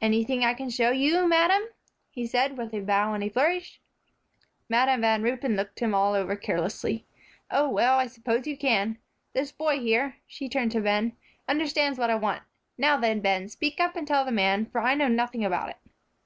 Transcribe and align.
"Anything 0.00 0.46
I 0.46 0.54
can 0.54 0.70
show 0.70 0.92
you, 0.92 1.28
madam?" 1.28 1.60
he 2.08 2.26
said 2.26 2.56
with 2.56 2.72
a 2.72 2.80
bow 2.80 3.12
and 3.12 3.22
a 3.22 3.28
flourish. 3.28 3.82
Madam 4.66 5.02
Van 5.02 5.22
Ruypen 5.22 5.56
looked 5.56 5.80
him 5.80 5.94
all 5.94 6.14
over 6.14 6.36
carelessly. 6.36 7.04
"Oh, 7.50 7.68
well, 7.68 7.98
I 7.98 8.06
suppose 8.06 8.46
you 8.46 8.56
can; 8.56 8.96
this 9.34 9.52
boy 9.52 9.80
here," 9.80 10.16
she 10.26 10.48
turned 10.48 10.72
to 10.72 10.80
Ben, 10.80 11.18
"understands 11.46 11.98
what 11.98 12.08
I 12.08 12.14
want. 12.14 12.44
Now 12.78 12.96
then, 12.96 13.20
Ben, 13.20 13.50
speak 13.50 13.78
up 13.78 13.94
and 13.94 14.08
tell 14.08 14.24
the 14.24 14.32
man, 14.32 14.64
for 14.64 14.80
I 14.80 14.94
know 14.94 15.08
nothing 15.08 15.44
about 15.44 15.68
it." 15.68 15.76